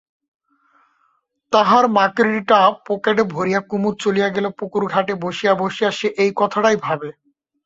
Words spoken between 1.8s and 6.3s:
মাকড়িটা পকেটে ভরিয়া কুমুদ চলিয়া গেলে পুকুরঘাটে বসিয়া বসিয়া সে